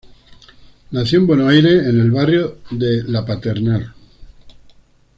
Nació 0.89 1.19
en 1.19 1.27
Buenos 1.27 1.47
Aires, 1.47 1.85
en 1.85 1.99
el 1.99 2.09
barrio 2.09 2.57
de 2.71 3.03
La 3.03 3.23
Paternal. 3.23 3.93